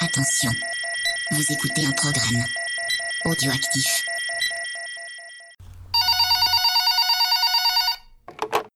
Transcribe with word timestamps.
Attention, 0.00 0.50
vous 1.32 1.42
écoutez 1.52 1.84
un 1.84 1.90
programme 1.90 2.44
audioactif. 3.24 4.04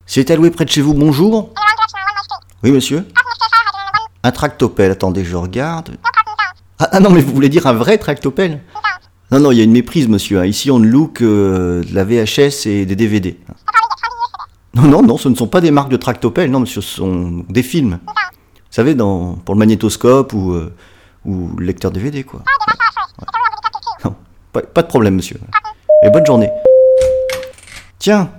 C'est 0.07 0.31
alloué 0.31 0.51
près 0.51 0.65
de 0.65 0.71
chez 0.71 0.81
vous, 0.83 0.95
bonjour 0.95 1.55
Oui, 2.65 2.73
monsieur 2.73 3.07
Un 4.25 4.33
tractopelle, 4.33 4.91
attendez, 4.91 5.25
je 5.25 5.37
regarde. 5.37 5.97
Ah, 6.79 6.89
ah 6.93 7.01
non, 7.01 7.11
mais 7.11 7.21
vous 7.21 7.33
voulez 7.33 7.49
dire 7.49 7.67
un 7.67 7.73
vrai 7.73 7.99
tractopelle? 7.99 8.61
Non, 9.31 9.39
non, 9.41 9.53
il 9.53 9.59
y 9.59 9.61
a 9.61 9.65
une 9.65 9.73
méprise, 9.73 10.09
monsieur. 10.09 10.41
hein. 10.41 10.45
Ici, 10.47 10.71
on 10.71 10.79
ne 10.81 10.87
loue 10.87 11.07
que 11.09 11.25
euh, 11.25 11.85
de 11.85 11.95
la 11.95 12.05
VHS 12.05 12.67
et 12.67 12.85
des 12.85 12.97
DVD. 12.97 13.39
Non, 14.75 14.83
non, 14.83 15.03
non, 15.03 15.17
ce 15.19 15.29
ne 15.29 15.35
sont 15.35 15.47
pas 15.47 15.61
des 15.61 15.71
marques 15.71 15.91
de 15.91 15.97
tractopelle, 15.97 16.51
non, 16.51 16.61
monsieur, 16.61 16.81
ce 16.83 16.97
sont 16.97 17.45
des 17.49 17.63
films. 17.63 17.99
Vous 18.07 18.77
savez, 18.77 18.95
pour 18.95 19.55
le 19.55 19.59
magnétoscope 19.59 20.33
ou, 20.33 20.53
euh, 20.53 20.75
ou 21.25 21.51
le 21.57 21.67
lecteur 21.67 21.91
DVD, 21.91 22.25
quoi. 22.25 22.43
Non, 24.05 24.15
pas, 24.53 24.63
pas 24.63 24.83
de 24.83 24.89
problème, 24.89 25.15
monsieur. 25.17 25.39
Et 26.05 26.11
bonne 26.11 26.27
journée. 26.27 26.51
Tiens, 27.99 28.31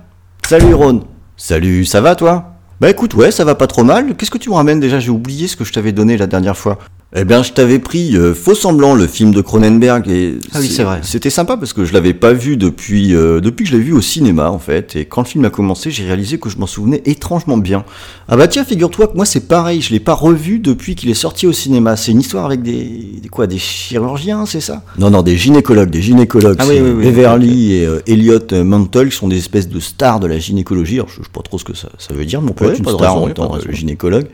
salut 0.46 0.74
Ron. 0.74 1.04
Salut, 1.36 1.84
ça 1.84 2.00
va 2.00 2.14
toi? 2.14 2.52
Bah 2.80 2.90
écoute, 2.90 3.14
ouais, 3.14 3.30
ça 3.30 3.44
va 3.44 3.54
pas 3.54 3.66
trop 3.66 3.84
mal. 3.84 4.14
Qu'est-ce 4.16 4.30
que 4.30 4.38
tu 4.38 4.50
me 4.50 4.54
ramènes? 4.54 4.80
Déjà 4.80 5.00
J'ai 5.00 5.10
oublié 5.10 5.48
ce 5.48 5.56
que 5.56 5.64
je 5.64 5.72
t'avais 5.72 5.92
donné 5.92 6.16
la 6.16 6.26
dernière 6.26 6.56
fois. 6.56 6.78
Eh 7.16 7.24
bien, 7.24 7.44
je 7.44 7.52
t'avais 7.52 7.78
pris 7.78 8.16
euh, 8.16 8.34
Faux 8.34 8.56
Semblant, 8.56 8.96
le 8.96 9.06
film 9.06 9.32
de 9.32 9.40
Cronenberg, 9.40 10.08
et 10.08 10.34
Ah 10.52 10.58
oui, 10.60 10.66
c'est 10.68 10.82
vrai. 10.82 10.98
C'était 11.04 11.30
sympa 11.30 11.56
parce 11.56 11.72
que 11.72 11.84
je 11.84 11.92
l'avais 11.92 12.12
pas 12.12 12.32
vu 12.32 12.56
depuis 12.56 13.14
euh, 13.14 13.40
depuis 13.40 13.62
que 13.64 13.70
je 13.70 13.76
l'ai 13.76 13.82
vu 13.84 13.92
au 13.92 14.00
cinéma 14.00 14.50
en 14.50 14.58
fait. 14.58 14.96
Et 14.96 15.04
quand 15.04 15.20
le 15.22 15.28
film 15.28 15.44
a 15.44 15.50
commencé, 15.50 15.92
j'ai 15.92 16.04
réalisé 16.04 16.38
que 16.38 16.50
je 16.50 16.58
m'en 16.58 16.66
souvenais 16.66 17.02
étrangement 17.04 17.56
bien. 17.56 17.84
Ah 18.26 18.36
bah 18.36 18.48
tiens, 18.48 18.64
figure-toi 18.64 19.06
que 19.06 19.14
moi 19.16 19.26
c'est 19.26 19.46
pareil, 19.46 19.80
je 19.80 19.90
l'ai 19.92 20.00
pas 20.00 20.14
revu 20.14 20.58
depuis 20.58 20.96
qu'il 20.96 21.08
est 21.08 21.14
sorti 21.14 21.46
au 21.46 21.52
cinéma. 21.52 21.94
C'est 21.96 22.10
une 22.10 22.18
histoire 22.20 22.46
avec 22.46 22.62
des, 22.62 23.20
des 23.22 23.28
quoi, 23.28 23.46
des 23.46 23.58
chirurgiens, 23.58 24.44
c'est 24.44 24.60
ça? 24.60 24.82
Non, 24.98 25.08
non, 25.10 25.22
des 25.22 25.36
gynécologues, 25.36 25.90
des 25.90 26.02
gynécologues. 26.02 26.56
Ah 26.58 26.64
oui, 26.68 26.80
oui, 26.82 26.90
oui, 26.96 27.04
Beverly 27.04 27.74
et 27.74 27.86
euh, 27.86 28.00
Elliot 28.08 28.40
Mantle 28.64 29.10
qui 29.10 29.16
sont 29.16 29.28
des 29.28 29.38
espèces 29.38 29.68
de 29.68 29.78
stars 29.78 30.18
de 30.18 30.26
la 30.26 30.40
gynécologie. 30.40 30.96
Alors, 30.96 31.08
je, 31.10 31.18
je 31.18 31.22
sais 31.22 31.28
pas 31.32 31.42
trop 31.42 31.58
ce 31.58 31.64
que 31.64 31.74
ça, 31.76 31.90
ça 31.96 32.12
veut 32.12 32.24
dire, 32.24 32.42
mais 32.42 32.50
on 32.50 32.54
peut 32.54 32.64
Ouais, 32.64 32.72
être 32.72 32.78
une 32.80 32.84
star 32.88 32.98
raison, 32.98 33.22
en 33.22 33.26
de 33.26 33.30
étant 33.30 33.44
euh, 33.54 33.58
raison. 33.58 33.68
gynécologue 33.70 34.26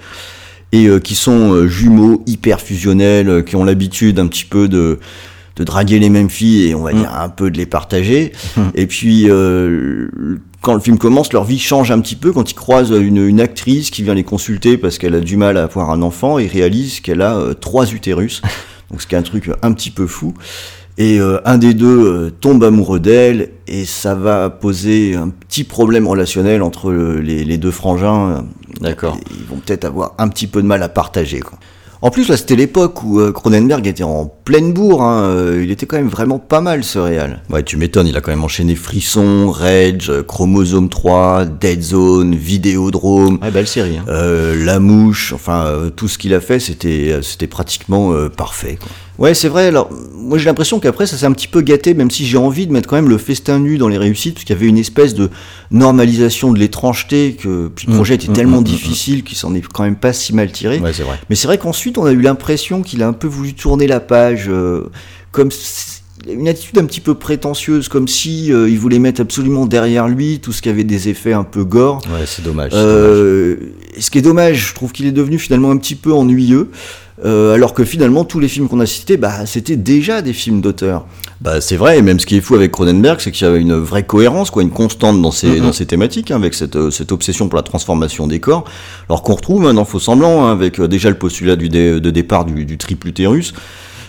et 0.73 0.87
euh, 0.87 0.99
qui 1.01 1.15
sont 1.15 1.53
euh, 1.53 1.67
jumeaux 1.67 2.23
hyper 2.27 2.61
fusionnels, 2.61 3.29
euh, 3.29 3.43
qui 3.43 3.57
ont 3.57 3.65
l'habitude 3.65 4.19
un 4.19 4.27
petit 4.27 4.45
peu 4.45 4.69
de 4.69 4.99
de 5.57 5.65
draguer 5.65 5.99
les 5.99 6.09
mêmes 6.09 6.31
filles 6.31 6.69
et 6.71 6.75
on 6.75 6.83
va 6.83 6.93
Mm. 6.93 6.99
dire 7.01 7.15
un 7.15 7.29
peu 7.29 7.51
de 7.51 7.59
les 7.59 7.67
partager. 7.67 8.33
Et 8.75 8.87
puis 8.87 9.27
euh, 9.29 10.09
quand 10.63 10.73
le 10.75 10.81
film 10.81 10.97
commence, 10.97 11.33
leur 11.35 11.45
vie 11.45 11.59
change 11.59 11.91
un 11.91 12.01
petit 12.01 12.17
peu 12.17 12.33
quand 12.33 12.51
ils 12.51 12.55
croisent 12.55 12.93
une, 12.99 13.27
une 13.27 13.41
actrice 13.41 13.91
qui 13.91 14.03
vient 14.03 14.15
les 14.15 14.23
consulter 14.25 14.79
parce 14.79 14.97
qu'elle 14.97 15.15
a 15.15 15.21
du 15.21 15.37
mal 15.37 15.59
à 15.59 15.65
avoir 15.65 15.91
un 15.91 16.01
enfant 16.03 16.39
et 16.39 16.47
réalise 16.47 17.01
qu'elle 17.01 17.21
a 17.21 17.55
trois 17.61 17.93
utérus. 17.93 18.41
Donc 18.91 19.03
ce 19.03 19.07
qui 19.07 19.15
est 19.15 19.19
un 19.19 19.23
truc 19.23 19.51
un 19.63 19.73
petit 19.73 19.91
peu 19.91 20.07
fou. 20.07 20.33
Et 21.03 21.19
euh, 21.19 21.39
un 21.47 21.57
des 21.57 21.73
deux 21.73 21.87
euh, 22.07 22.31
tombe 22.31 22.63
amoureux 22.63 23.01
d'elle 23.01 23.53
et 23.67 23.87
ça 23.87 24.15
va 24.15 24.51
poser 24.51 25.17
un 25.17 25.31
petit 25.31 25.65
problème 25.65 26.07
relationnel 26.07 26.63
entre 26.63 26.91
euh, 26.91 27.21
les, 27.23 27.43
les 27.43 27.57
deux 27.57 27.71
frangins. 27.71 28.45
D'accord. 28.83 29.17
Ils 29.31 29.47
vont 29.47 29.63
peut-être 29.65 29.87
avoir 29.87 30.13
un 30.19 30.29
petit 30.29 30.47
peu 30.47 30.61
de 30.61 30.67
mal 30.67 30.83
à 30.83 30.91
partager. 30.91 31.41
Quoi. 31.41 31.59
En 32.03 32.11
plus, 32.11 32.29
là, 32.29 32.37
c'était 32.37 32.55
l'époque 32.57 33.03
où 33.03 33.19
Cronenberg 33.33 33.87
était 33.87 34.03
en 34.03 34.27
pleine 34.27 34.75
bourre. 34.75 35.03
hein, 35.03 35.53
il 35.59 35.71
était 35.71 35.85
quand 35.87 35.97
même 35.97 36.09
vraiment 36.09 36.39
pas 36.39 36.61
mal, 36.63 36.83
ce 36.85 36.99
réal. 36.99 37.43
Ouais, 37.51 37.63
tu 37.63 37.77
m'étonnes, 37.79 38.07
il 38.07 38.17
a 38.17 38.21
quand 38.23 38.31
même 38.31 38.45
enchaîné 38.45 38.75
Frisson, 38.75 39.51
Rage, 39.51 40.11
Chromosome 40.27 40.89
3, 40.91 41.45
Dead 41.45 41.83
Zone, 41.83 42.35
Vidéodrome, 42.35 43.39
Ouais, 43.43 43.51
belle 43.51 43.67
série. 43.67 43.99
Hein. 43.99 44.05
euh, 44.09 44.65
La 44.65 44.81
Mouche, 44.81 45.33
enfin, 45.35 45.65
euh, 45.67 45.91
tout 45.91 46.09
ce 46.09 46.17
qu'il 46.17 46.33
a 46.35 46.41
fait, 46.41 46.59
c'était 46.59 47.19
c'était 47.23 47.47
pratiquement 47.47 48.13
euh, 48.15 48.31
parfait. 48.31 48.79
Quoi. 48.81 48.89
Ouais, 49.21 49.35
c'est 49.35 49.49
vrai. 49.49 49.67
Alors, 49.67 49.91
moi, 50.15 50.39
j'ai 50.39 50.47
l'impression 50.47 50.81
qu'après, 50.81 51.07
ça 51.07 51.17
s'est 51.19 51.27
un 51.27 51.33
petit 51.33 51.47
peu 51.49 51.61
gâté, 51.61 51.93
même 51.95 52.11
si 52.11 52.25
j'ai 52.27 52.39
envie 52.39 52.67
de 52.67 52.73
mettre 52.73 52.89
quand 52.89 52.97
même 52.97 53.09
le 53.09 53.19
festin 53.19 53.59
nu 53.59 53.77
dans 53.79 53.89
les 53.89 53.99
réussites, 53.99 54.35
parce 54.35 54.45
qu'il 54.45 54.57
y 54.57 54.59
avait 54.59 54.67
une 54.67 54.79
espèce 54.79 55.15
de 55.15 55.29
normalisation 55.71 56.53
de 56.53 56.59
l'étrangeté, 56.59 57.35
que 57.41 57.69
puis 57.75 57.87
le 57.87 57.93
Mm, 57.93 57.97
projet 57.97 58.15
était 58.15 58.31
mm, 58.31 58.35
tellement 58.35 58.59
mm, 58.59 58.61
mm, 58.63 58.65
difficile 58.65 59.23
qu'il 59.23 59.37
s'en 59.37 59.55
est 59.55 59.61
quand 59.67 59.85
même 59.85 59.97
pas 59.97 60.13
si 60.13 60.35
mal 60.35 60.51
tiré. 60.51 60.79
Ouais, 60.81 60.93
c'est 60.93 61.03
vrai. 61.03 61.19
Mais 61.29 61.37
c'est 61.37 61.47
vrai 61.47 61.59
qu'ensuite, 61.59 61.99
on 61.99 62.05
a 62.07 62.13
eu 62.13 62.21
l'impression 62.21 62.83
qu'il 62.83 63.03
a 63.03 63.09
un 63.09 63.13
peu 63.13 63.27
voulu 63.27 63.55
tourner 63.55 63.87
la 63.87 64.01
page, 64.01 64.47
euh, 64.49 64.85
comme 65.33 65.51
si- 65.51 66.00
une 66.29 66.49
attitude 66.49 66.79
un 66.79 66.85
petit 66.85 67.01
peu 67.01 67.15
prétentieuse, 67.15 67.89
comme 67.89 68.09
si 68.09 68.53
euh, 68.53 68.69
il 68.69 68.79
voulait 68.79 68.99
mettre 68.99 69.21
absolument 69.21 69.67
derrière 69.67 70.09
lui 70.09 70.39
tout 70.41 70.53
ce 70.53 70.61
qui 70.63 70.69
avait 70.69 70.85
des 70.85 71.09
effets 71.09 71.33
un 71.33 71.45
peu 71.45 71.65
gore. 71.65 72.01
Ouais, 72.07 72.27
c'est 72.27 72.43
dommage. 72.45 72.73
Euh, 72.75 73.57
ce 73.99 74.11
qui 74.11 74.19
est 74.19 74.23
dommage, 74.23 74.69
je 74.71 74.75
trouve 74.75 74.93
qu'il 74.93 75.07
est 75.07 75.13
devenu 75.13 75.39
finalement 75.39 75.71
un 75.71 75.77
petit 75.77 75.95
peu 75.95 76.13
ennuyeux, 76.13 76.71
euh, 77.25 77.55
alors 77.55 77.75
que 77.75 77.85
finalement 77.85 78.25
tous 78.25 78.39
les 78.41 78.49
films 78.49 78.69
qu'on 78.69 78.81
a 78.81 78.87
cités, 78.87 79.17
bah, 79.17 79.45
c'était 79.47 79.77
déjà 79.77 80.23
des 80.23 80.33
films 80.33 80.61
d'auteur. 80.61 81.07
Bah, 81.41 81.61
c'est 81.63 81.77
vrai, 81.77 81.99
et 81.99 82.03
même 82.03 82.21
ce 82.21 82.27
qui 82.27 82.37
est 82.37 82.41
fou 82.43 82.55
avec 82.55 82.71
Cronenberg, 82.73 83.19
c'est 83.21 83.31
qu'il 83.31 83.47
y 83.47 83.51
avait 83.51 83.61
une 83.61 83.75
vraie 83.75 84.03
cohérence, 84.05 84.51
quoi, 84.51 84.63
une 84.63 84.71
constante 84.71 85.21
dans 85.23 85.31
ses, 85.31 85.49
Mhm. 85.49 85.61
dans 85.61 85.73
ses 85.73 85.87
thématiques, 85.87 86.31
hein, 86.31 86.37
avec 86.37 86.53
cette, 86.55 86.77
euh, 86.77 86.91
cette 86.91 87.13
obsession 87.13 87.49
pour 87.49 87.57
la 87.57 87.63
transformation 87.63 88.27
des 88.27 88.41
corps, 88.41 88.65
alors 89.09 89.23
qu'on 89.23 89.35
retrouve 89.35 89.67
hein, 89.67 89.73
dans 89.75 89.87
Faux 89.87 89.99
Semblant, 90.01 90.45
hein, 90.47 90.53
avec 90.53 90.81
euh, 90.81 90.87
déjà 90.89 91.09
le 91.09 91.17
postulat 91.17 91.57
du 91.57 91.69
dé- 91.71 91.99
de 92.01 92.11
départ 92.11 92.45
du, 92.45 92.67
du 92.67 92.77
triple 92.77 93.09
utérus, 93.09 93.55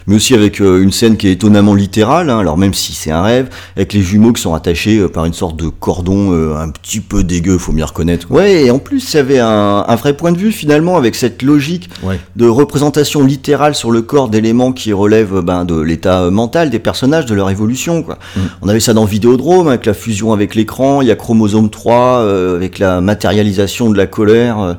mais 0.07 0.15
aussi 0.15 0.33
avec 0.33 0.61
euh, 0.61 0.81
une 0.81 0.91
scène 0.91 1.17
qui 1.17 1.27
est 1.27 1.33
étonnamment 1.33 1.73
littérale, 1.75 2.29
hein, 2.29 2.39
alors 2.39 2.57
même 2.57 2.73
si 2.73 2.93
c'est 2.93 3.11
un 3.11 3.21
rêve, 3.21 3.49
avec 3.75 3.93
les 3.93 4.01
jumeaux 4.01 4.33
qui 4.33 4.41
sont 4.41 4.53
attachés 4.53 4.97
euh, 4.97 5.07
par 5.07 5.25
une 5.25 5.33
sorte 5.33 5.55
de 5.55 5.67
cordon 5.67 6.31
euh, 6.33 6.55
un 6.57 6.69
petit 6.69 6.99
peu 6.99 7.23
dégueu, 7.23 7.57
faut 7.57 7.71
m'y 7.71 7.83
reconnaître. 7.83 8.31
Ouais, 8.31 8.65
et 8.65 8.71
en 8.71 8.79
plus, 8.79 9.13
il 9.13 9.17
y 9.17 9.19
avait 9.19 9.39
un, 9.39 9.85
un 9.87 9.95
vrai 9.95 10.13
point 10.15 10.31
de 10.31 10.37
vue 10.37 10.51
finalement 10.51 10.97
avec 10.97 11.15
cette 11.15 11.41
logique 11.41 11.89
Ouais. 12.03 12.19
de 12.35 12.47
représentation 12.47 13.23
littérale 13.25 13.75
sur 13.75 13.91
le 13.91 14.01
corps 14.01 14.29
d'éléments 14.29 14.71
qui 14.71 14.93
relèvent 14.93 15.41
ben, 15.41 15.65
de 15.65 15.79
l'état 15.79 16.29
mental 16.31 16.69
des 16.69 16.79
personnages, 16.79 17.25
de 17.25 17.33
leur 17.35 17.49
évolution. 17.49 18.03
Quoi. 18.03 18.17
Mm. 18.35 18.39
On 18.63 18.69
avait 18.69 18.79
ça 18.79 18.93
dans 18.93 19.05
Vidéodrome, 19.05 19.67
avec 19.67 19.85
la 19.85 19.93
fusion 19.93 20.33
avec 20.33 20.55
l'écran, 20.55 21.01
il 21.01 21.07
y 21.07 21.11
a 21.11 21.15
Chromosome 21.15 21.69
3, 21.69 21.95
euh, 22.21 22.55
avec 22.55 22.79
la 22.79 23.01
matérialisation 23.01 23.89
de 23.89 23.97
la 23.97 24.07
colère. 24.07 24.59
euh, 24.59 24.73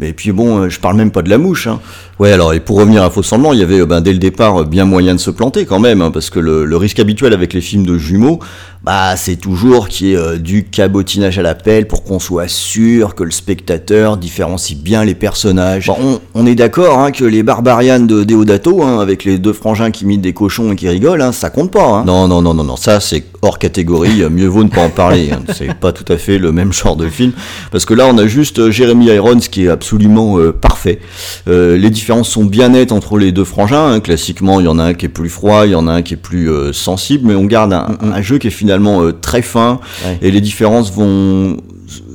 mais 0.00 0.12
puis 0.12 0.30
bon, 0.30 0.68
je 0.68 0.78
parle 0.78 0.96
même 0.96 1.10
pas 1.10 1.22
de 1.22 1.30
la 1.30 1.38
mouche. 1.38 1.66
Hein. 1.66 1.80
Ouais, 2.18 2.32
alors 2.32 2.52
et 2.52 2.58
pour 2.58 2.78
revenir 2.78 3.04
à 3.04 3.10
Faux 3.10 3.22
Semblant, 3.22 3.52
il 3.52 3.60
y 3.60 3.62
avait 3.62 3.80
euh, 3.80 3.86
ben, 3.86 4.00
dès 4.00 4.12
le 4.12 4.18
départ 4.18 4.62
euh, 4.62 4.64
bien 4.64 4.84
moyen 4.84 5.14
de 5.14 5.20
se 5.20 5.30
planter 5.30 5.66
quand 5.66 5.78
même, 5.78 6.02
hein, 6.02 6.10
parce 6.10 6.30
que 6.30 6.40
le, 6.40 6.64
le 6.64 6.76
risque 6.76 6.98
habituel 6.98 7.32
avec 7.32 7.52
les 7.52 7.60
films 7.60 7.86
de 7.86 7.96
jumeaux, 7.96 8.40
bah 8.82 9.16
c'est 9.16 9.36
toujours 9.36 9.86
qu'il 9.88 10.08
y 10.08 10.12
ait 10.14 10.16
euh, 10.16 10.36
du 10.36 10.64
cabotinage 10.64 11.38
à 11.38 11.42
la 11.42 11.54
pelle 11.54 11.86
pour 11.86 12.02
qu'on 12.02 12.18
soit 12.18 12.48
sûr 12.48 13.14
que 13.14 13.22
le 13.22 13.30
spectateur 13.30 14.16
différencie 14.16 14.76
bien 14.76 15.04
les 15.04 15.14
personnages. 15.14 15.86
Bon, 15.86 15.96
on, 16.02 16.20
on 16.34 16.46
est 16.46 16.56
d'accord 16.56 16.98
hein, 16.98 17.12
que 17.12 17.24
les 17.24 17.44
barbarians 17.44 18.00
de 18.00 18.24
Deodato, 18.24 18.82
hein, 18.82 18.98
avec 18.98 19.22
les 19.24 19.38
deux 19.38 19.52
frangins 19.52 19.92
qui 19.92 20.02
imitent 20.02 20.20
des 20.20 20.32
cochons 20.32 20.72
et 20.72 20.76
qui 20.76 20.88
rigolent, 20.88 21.22
hein, 21.22 21.30
ça 21.30 21.50
compte 21.50 21.70
pas. 21.70 21.86
Hein. 21.86 22.04
Non, 22.04 22.26
non, 22.26 22.42
non, 22.42 22.52
non, 22.52 22.64
non, 22.64 22.76
ça 22.76 22.98
c'est 22.98 23.22
hors 23.42 23.60
catégorie, 23.60 24.24
mieux 24.28 24.46
vaut 24.48 24.64
ne 24.64 24.68
pas 24.70 24.82
en 24.82 24.90
parler. 24.90 25.30
hein. 25.32 25.42
C'est 25.54 25.72
pas 25.74 25.92
tout 25.92 26.10
à 26.12 26.16
fait 26.16 26.38
le 26.38 26.50
même 26.50 26.72
genre 26.72 26.96
de 26.96 27.08
film, 27.08 27.30
parce 27.70 27.84
que 27.84 27.94
là 27.94 28.06
on 28.10 28.18
a 28.18 28.26
juste 28.26 28.70
Jeremy 28.70 29.06
Irons 29.06 29.38
qui 29.38 29.66
est 29.66 29.68
absolument 29.68 30.38
euh, 30.38 30.52
parfait. 30.52 30.98
Euh, 31.46 31.76
les 31.76 31.90
différences 32.08 32.30
sont 32.30 32.46
bien 32.46 32.70
nettes 32.70 32.92
entre 32.92 33.18
les 33.18 33.32
deux 33.32 33.44
frangins. 33.44 33.92
hein. 33.92 34.00
Classiquement, 34.00 34.60
il 34.60 34.64
y 34.64 34.68
en 34.68 34.78
a 34.78 34.84
un 34.84 34.94
qui 34.94 35.04
est 35.04 35.10
plus 35.10 35.28
froid, 35.28 35.66
il 35.66 35.72
y 35.72 35.74
en 35.74 35.86
a 35.86 35.92
un 35.92 36.00
qui 36.02 36.14
est 36.14 36.16
plus 36.16 36.50
euh, 36.50 36.72
sensible, 36.72 37.28
mais 37.28 37.34
on 37.34 37.44
garde 37.44 37.74
un, 37.74 37.86
un 38.00 38.22
jeu 38.22 38.38
qui 38.38 38.46
est 38.46 38.50
finalement 38.50 39.02
euh, 39.02 39.12
très 39.12 39.42
fin, 39.42 39.78
Ouais. 40.06 40.18
et 40.22 40.30
les 40.30 40.40
différences 40.40 40.90
vont 40.90 41.58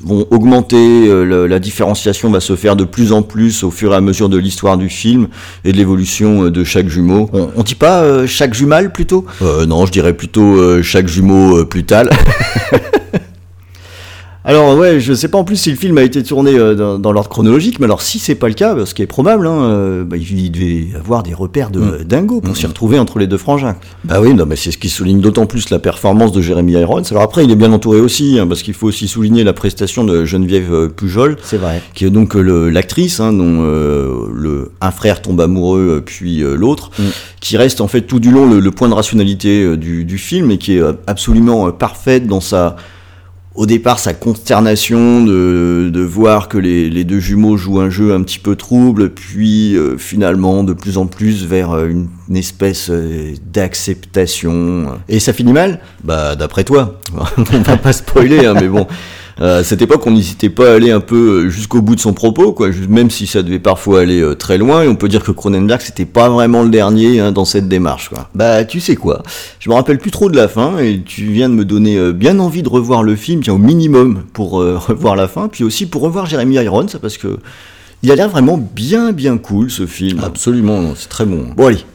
vont 0.05 0.25
augmenter, 0.31 1.07
euh, 1.07 1.23
le- 1.23 1.47
la 1.47 1.59
différenciation 1.59 2.29
va 2.29 2.39
se 2.41 2.55
faire 2.57 2.75
de 2.75 2.83
plus 2.83 3.13
en 3.13 3.21
plus 3.21 3.63
au 3.63 3.71
fur 3.71 3.93
et 3.93 3.95
à 3.95 4.01
mesure 4.01 4.27
de 4.29 4.37
l'histoire 4.37 4.77
du 4.77 4.89
film 4.89 5.27
et 5.63 5.71
de 5.71 5.77
l'évolution 5.77 6.45
euh, 6.45 6.51
de 6.51 6.63
chaque 6.63 6.89
jumeau. 6.89 7.29
On, 7.31 7.49
on 7.55 7.63
dit 7.63 7.75
pas 7.75 8.01
euh, 8.01 8.25
chaque 8.27 8.53
jumal 8.53 8.91
plutôt? 8.91 9.25
Non, 9.67 9.85
je 9.85 9.91
dirais 9.91 10.13
plutôt 10.13 10.81
chaque 10.81 11.07
jumeau 11.07 11.63
plus 11.65 11.83
tard. 11.85 12.05
Alors 14.45 14.77
ouais, 14.77 14.99
je 14.99 15.13
sais 15.13 15.29
pas 15.29 15.37
en 15.37 15.45
plus 15.45 15.55
si 15.55 15.69
le 15.71 15.77
film 15.77 15.97
a 15.97 16.03
été 16.03 16.21
tourné 16.21 16.53
euh, 16.59 16.75
dans, 16.75 16.99
dans 16.99 17.13
l'ordre 17.13 17.29
chronologique, 17.29 17.79
mais 17.79 17.85
alors 17.85 18.01
si 18.01 18.19
c'est 18.19 18.35
pas 18.35 18.49
le 18.49 18.53
cas, 18.53 18.75
ce 18.85 18.93
qui 18.93 19.01
est 19.01 19.07
probable, 19.07 19.47
hein, 19.47 19.63
euh, 19.63 20.03
bah, 20.03 20.17
il 20.17 20.51
devait 20.51 20.87
avoir 20.97 21.23
des 21.23 21.33
repères 21.33 21.69
de 21.71 21.79
Mm. 21.79 22.03
dingo 22.03 22.41
pour 22.41 22.51
Mm, 22.51 22.55
s'y 22.55 22.65
mm. 22.65 22.69
retrouver 22.69 22.99
entre 22.99 23.19
les 23.19 23.27
deux 23.27 23.37
frangins. 23.37 23.75
Bah 24.03 24.19
oui, 24.19 24.33
non, 24.33 24.45
mais 24.45 24.57
c'est 24.57 24.71
ce 24.71 24.77
qui 24.77 24.89
souligne 24.89 25.21
d'autant 25.21 25.45
plus 25.45 25.69
la 25.69 25.79
performance 25.79 26.33
de 26.33 26.41
Jeremy 26.41 26.73
Irons. 26.73 27.03
Alors 27.11 27.23
après, 27.23 27.45
il 27.45 27.51
est 27.51 27.55
bien 27.55 27.71
entouré 27.71 28.01
aussi, 28.01 28.37
hein, 28.37 28.45
parce 28.45 28.63
qu'il 28.63 28.73
faut 28.73 28.87
aussi 28.87 29.07
souligner 29.07 29.45
la 29.45 29.53
prestation 29.53 30.03
de 30.03 30.25
Geneviève 30.25 30.73
euh, 30.73 30.87
Pujol, 30.89 31.37
C'est 31.43 31.57
vrai. 31.57 31.81
qui 31.93 32.03
est 32.05 32.09
donc 32.09 32.33
l'actrice 32.35 33.21
hein, 33.21 33.31
dont 33.31 33.59
euh, 33.63 34.27
le 34.33 34.71
un 34.81 34.91
frère 34.91 35.21
tombe 35.21 35.39
amoureux 35.39 36.03
puis 36.05 36.39
l'autre, 36.41 36.91
qui 37.39 37.55
reste 37.55 37.79
en 37.79 37.87
fait 37.87 38.01
tout 38.01 38.19
du 38.19 38.29
long 38.31 38.49
le, 38.49 38.59
le 38.59 38.71
point 38.71 38.89
de 38.89 38.93
rationalité 38.93 39.77
du, 39.77 40.03
du 40.03 40.17
film 40.17 40.51
et 40.51 40.57
qui 40.57 40.77
est 40.77 40.81
absolument 41.07 41.71
parfaite 41.71 42.27
dans 42.27 42.41
sa 42.41 42.75
au 43.55 43.65
départ 43.65 43.99
sa 43.99 44.13
consternation 44.13 45.23
de, 45.23 45.89
de 45.93 46.01
voir 46.01 46.49
que 46.49 46.57
les, 46.57 46.89
les 46.89 47.03
deux 47.03 47.19
jumeaux 47.19 47.55
jouent 47.55 47.81
un 47.81 47.89
jeu 47.89 48.13
un 48.13 48.23
petit 48.23 48.39
peu 48.39 48.55
trouble, 48.55 49.11
puis 49.11 49.75
euh, 49.75 49.97
finalement 49.97 50.63
de 50.63 50.73
plus 50.73 50.97
en 50.97 51.05
plus 51.05 51.45
vers 51.45 51.71
euh, 51.71 51.87
une, 51.87 52.07
une 52.29 52.37
espèce 52.37 52.89
euh, 52.89 53.33
d'acceptation. 53.53 54.97
Et 55.07 55.19
ça 55.19 55.33
finit 55.33 55.53
mal? 55.53 55.79
Bah 56.03 56.35
d'après 56.35 56.63
toi. 56.63 56.99
On 57.53 57.59
va 57.59 57.77
pas 57.77 57.93
spoiler, 57.93 58.45
hein, 58.45 58.55
mais 58.55 58.67
bon. 58.67 58.87
Euh, 59.41 59.59
à 59.59 59.63
cette 59.63 59.81
époque, 59.81 60.05
on 60.05 60.11
n'hésitait 60.11 60.49
pas 60.49 60.71
à 60.71 60.75
aller 60.75 60.91
un 60.91 60.99
peu 60.99 61.49
jusqu'au 61.49 61.81
bout 61.81 61.95
de 61.95 61.99
son 61.99 62.13
propos, 62.13 62.53
quoi, 62.53 62.69
même 62.89 63.09
si 63.09 63.27
ça 63.27 63.41
devait 63.41 63.59
parfois 63.59 64.01
aller 64.01 64.21
euh, 64.21 64.35
très 64.35 64.57
loin. 64.57 64.83
Et 64.83 64.87
on 64.87 64.95
peut 64.95 65.07
dire 65.07 65.23
que 65.23 65.31
Cronenberg, 65.31 65.81
c'était 65.81 66.05
pas 66.05 66.29
vraiment 66.29 66.63
le 66.63 66.69
dernier 66.69 67.19
hein, 67.19 67.31
dans 67.31 67.45
cette 67.45 67.67
démarche. 67.67 68.09
Quoi. 68.09 68.29
Bah, 68.35 68.63
tu 68.65 68.79
sais 68.79 68.95
quoi 68.95 69.23
Je 69.59 69.69
me 69.69 69.75
rappelle 69.75 69.97
plus 69.97 70.11
trop 70.11 70.29
de 70.29 70.35
la 70.35 70.47
fin, 70.47 70.77
et 70.77 71.01
tu 71.03 71.25
viens 71.25 71.49
de 71.49 71.55
me 71.55 71.65
donner 71.65 71.97
euh, 71.97 72.13
bien 72.13 72.39
envie 72.39 72.63
de 72.63 72.69
revoir 72.69 73.03
le 73.03 73.15
film, 73.15 73.41
tiens, 73.41 73.53
au 73.53 73.59
minimum 73.59 74.23
pour 74.33 74.51
revoir 74.87 75.15
la 75.15 75.27
fin, 75.27 75.47
puis 75.47 75.63
aussi 75.63 75.85
pour 75.85 76.01
revoir 76.01 76.25
Jeremy 76.25 76.55
Irons, 76.55 76.87
parce 77.01 77.17
que 77.17 77.39
il 78.03 78.11
a 78.11 78.15
l'air 78.15 78.27
vraiment 78.27 78.57
bien, 78.57 79.13
bien 79.13 79.37
cool 79.37 79.71
ce 79.71 79.85
film. 79.85 80.19
Absolument, 80.21 80.93
c'est 80.95 81.07
très 81.07 81.25
bon. 81.25 81.45
Bon, 81.55 81.67
allez, 81.67 81.85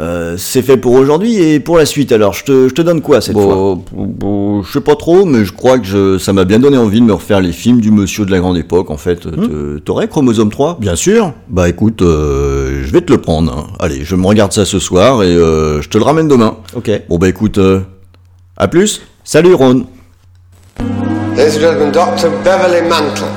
euh, 0.00 0.36
c'est 0.38 0.62
fait 0.62 0.76
pour 0.76 0.94
aujourd'hui 0.94 1.36
et 1.36 1.60
pour 1.60 1.76
la 1.76 1.84
suite. 1.84 2.12
Alors, 2.12 2.32
je 2.32 2.44
te, 2.44 2.68
je 2.68 2.74
te 2.74 2.82
donne 2.82 3.02
quoi 3.02 3.20
cette 3.20 3.34
fois? 3.38 3.78
Je 3.94 4.72
sais 4.72 4.80
pas 4.80 4.96
trop, 4.96 5.24
mais 5.24 5.44
je 5.44 5.52
crois 5.52 5.78
que 5.78 5.84
je, 5.84 6.18
ça 6.18 6.32
m'a 6.32 6.44
bien 6.44 6.58
donné 6.58 6.78
envie 6.78 7.00
de 7.00 7.04
me 7.04 7.12
refaire 7.12 7.40
les 7.40 7.52
films 7.52 7.80
du 7.80 7.90
Monsieur 7.90 8.24
de 8.24 8.30
la 8.30 8.38
Grande 8.38 8.56
Époque. 8.56 8.90
En 8.90 8.96
fait, 8.96 9.26
hmm. 9.26 9.80
t'aurais 9.84 10.08
Chromosome 10.08 10.50
3 10.50 10.78
Bien 10.80 10.96
sûr. 10.96 11.34
Bah 11.48 11.68
écoute, 11.68 12.02
euh, 12.02 12.82
je 12.84 12.92
vais 12.92 13.02
te 13.02 13.12
le 13.12 13.20
prendre. 13.20 13.52
Hein. 13.52 13.66
Allez, 13.80 14.04
je 14.04 14.16
me 14.16 14.26
regarde 14.26 14.52
ça 14.52 14.64
ce 14.64 14.78
soir 14.78 15.22
et 15.22 15.34
euh, 15.34 15.82
je 15.82 15.88
te 15.88 15.98
le 15.98 16.04
ramène 16.04 16.28
demain. 16.28 16.56
Ok. 16.74 16.90
Bon 17.08 17.18
bah 17.18 17.28
écoute, 17.28 17.60
à 18.56 18.68
plus. 18.68 19.02
Salut 19.24 19.54
Ron. 19.54 19.86
Ladies 21.36 21.56
and 21.56 21.60
gentlemen, 21.60 21.92
Dr. 21.92 22.30
Beverly 22.44 22.82
Mantle. 22.88 23.28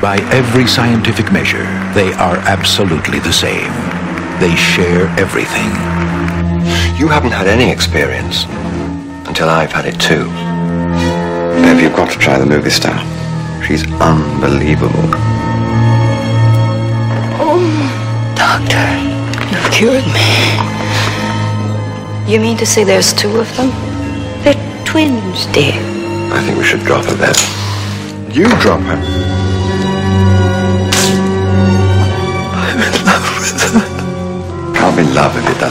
By 0.00 0.16
every 0.32 0.66
scientific 0.66 1.30
measure, 1.30 1.66
they 1.94 2.12
are 2.14 2.38
absolutely 2.46 3.20
the 3.20 3.32
same. 3.32 3.91
They 4.42 4.56
share 4.56 5.06
everything. 5.20 5.70
You 6.98 7.06
haven't 7.06 7.30
had 7.30 7.46
any 7.46 7.70
experience 7.70 8.44
until 9.28 9.48
I've 9.48 9.70
had 9.70 9.84
it 9.86 10.00
too. 10.00 10.26
Maybe 11.62 11.82
you've 11.84 11.94
got 11.94 12.10
to 12.10 12.18
try 12.18 12.38
the 12.38 12.44
movie 12.44 12.70
star. 12.70 12.98
She's 13.64 13.84
unbelievable. 14.00 15.06
Oh, 17.38 17.62
doctor, 18.34 18.82
you've 19.48 19.70
cured 19.70 20.06
me. 20.10 20.26
You 22.26 22.40
mean 22.40 22.56
to 22.56 22.66
say 22.66 22.82
there's 22.82 23.12
two 23.12 23.38
of 23.38 23.56
them? 23.56 23.70
They're 24.42 24.84
twins, 24.84 25.46
dear. 25.54 25.78
I 26.34 26.42
think 26.44 26.58
we 26.58 26.64
should 26.64 26.80
drop 26.80 27.04
her 27.04 27.14
then. 27.14 27.36
You 28.34 28.48
drop 28.60 28.80
her. 28.80 29.21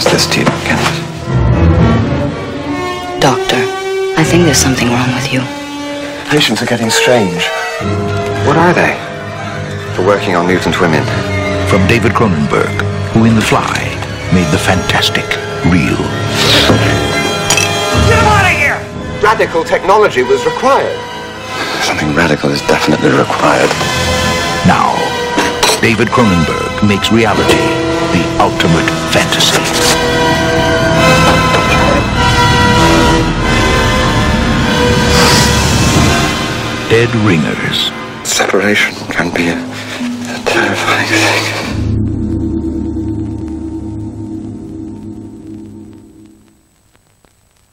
Love 0.05 0.13
if 0.13 0.25
it 0.25 0.25
does 0.25 0.25
this 0.25 0.25
to 0.33 0.39
you, 0.39 0.45
Kenneth. 0.65 0.99
Doctor, 3.19 3.61
I 4.17 4.23
think 4.23 4.45
there's 4.45 4.57
something 4.57 4.87
wrong 4.89 5.13
with 5.13 5.31
you. 5.33 5.41
Patients 6.29 6.61
are 6.61 6.65
getting 6.65 6.89
strange. 6.89 7.47
What 8.47 8.57
are 8.57 8.73
they? 8.73 8.97
For 9.95 10.05
working 10.05 10.35
on 10.35 10.47
mutant 10.47 10.79
women. 10.79 11.03
From 11.67 11.85
David 11.87 12.13
Cronenberg, 12.13 12.71
who 13.13 13.25
in 13.25 13.35
The 13.35 13.41
Fly 13.41 13.77
made 14.33 14.47
the 14.51 14.57
fantastic 14.57 15.27
real. 15.67 15.99
Get 18.07 18.17
him 18.17 18.27
out 18.27 18.47
of 18.47 18.55
here! 18.55 18.79
Radical 19.21 19.63
technology 19.63 20.23
was 20.23 20.43
required. 20.45 20.97
Something 21.83 22.15
radical 22.15 22.49
is 22.49 22.61
definitely 22.61 23.11
required. 23.11 23.69
Now, 24.67 24.95
David 25.81 26.09
Cronenberg 26.09 26.87
makes 26.87 27.11
reality 27.11 27.57
the 28.11 28.23
ultimate 28.39 28.87
fantasy. 29.13 29.90
Dead 37.01 37.15
Ringers. 37.25 37.89
Separation 38.23 38.93
can 39.07 39.33
be 39.33 39.47
a, 39.47 39.57
a 39.57 40.43
terrifying 40.45 41.07
thing. 41.07 41.60